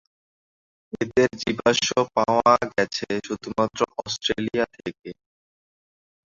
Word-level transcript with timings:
এদের 1.01 1.29
জীবাশ্ম 1.41 1.87
পাওয়া 2.15 2.53
গেছে 2.73 3.07
শুধুমাত্র 3.27 3.79
অস্ট্রেলিয়া 4.01 4.65
থেকে। 4.75 5.09